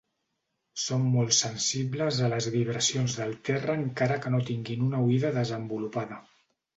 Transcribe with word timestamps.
Són 0.83 1.03
molt 1.15 1.33
sensibles 1.39 2.21
a 2.27 2.29
les 2.33 2.47
vibracions 2.55 3.17
del 3.19 3.35
terra 3.49 3.75
encara 3.81 4.17
que 4.23 4.31
no 4.37 4.39
tinguin 4.51 4.87
una 4.87 5.03
oïda 5.09 5.31
desenvolupada. 5.37 6.19